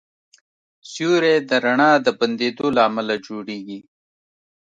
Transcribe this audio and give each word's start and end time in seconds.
سیوری 0.91 1.35
د 1.49 1.51
رڼا 1.65 1.91
د 2.05 2.07
بندېدو 2.19 2.67
له 2.75 2.81
امله 2.89 3.15
جوړېږي. 3.25 3.79